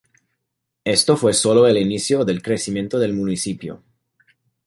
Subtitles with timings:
[0.83, 3.83] Esto fue sólo el inicio del crecimiento del municipio.